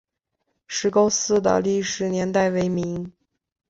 [0.67, 3.13] 石沟寺的历史年代为明。